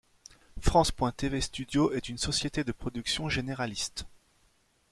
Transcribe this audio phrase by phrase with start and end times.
[0.61, 4.07] France.tv studio est une société de production généraliste.